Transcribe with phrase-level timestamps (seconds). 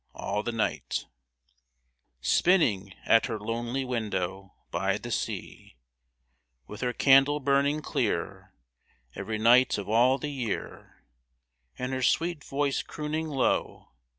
[0.15, 1.05] All the night!
[2.21, 4.55] Spinning, at her lonely window.
[4.71, 5.77] By the sea!
[6.65, 8.55] With her candle burning clear.
[9.13, 11.03] Every night of all the year,
[11.77, 13.89] And her sweet voice crooning low.